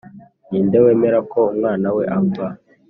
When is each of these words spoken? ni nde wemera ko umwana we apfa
ni 0.49 0.59
nde 0.65 0.77
wemera 0.85 1.19
ko 1.31 1.39
umwana 1.53 1.87
we 1.95 2.03
apfa 2.17 2.47